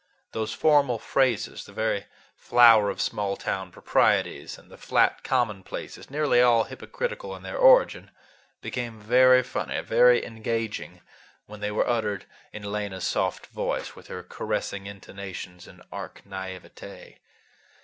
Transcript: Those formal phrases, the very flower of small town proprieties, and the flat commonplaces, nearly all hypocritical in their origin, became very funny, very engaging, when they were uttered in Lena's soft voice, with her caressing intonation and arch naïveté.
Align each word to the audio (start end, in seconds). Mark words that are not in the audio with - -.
Those 0.31 0.51
formal 0.51 0.97
phrases, 0.97 1.65
the 1.65 1.73
very 1.73 2.07
flower 2.35 2.89
of 2.89 2.99
small 2.99 3.37
town 3.37 3.71
proprieties, 3.71 4.57
and 4.57 4.71
the 4.71 4.75
flat 4.77 5.23
commonplaces, 5.23 6.09
nearly 6.09 6.41
all 6.41 6.63
hypocritical 6.63 7.35
in 7.35 7.43
their 7.43 7.59
origin, 7.59 8.09
became 8.61 8.99
very 8.99 9.43
funny, 9.43 9.79
very 9.81 10.25
engaging, 10.25 11.01
when 11.45 11.59
they 11.59 11.69
were 11.69 11.87
uttered 11.87 12.25
in 12.51 12.71
Lena's 12.71 13.05
soft 13.05 13.45
voice, 13.45 13.95
with 13.95 14.07
her 14.07 14.23
caressing 14.23 14.87
intonation 14.87 15.59
and 15.67 15.83
arch 15.91 16.23
naïveté. 16.27 17.17